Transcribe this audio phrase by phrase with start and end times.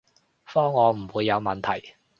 [0.45, 1.93] 方案唔會有問題